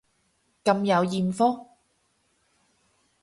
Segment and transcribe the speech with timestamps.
[0.63, 1.67] 咁有艷福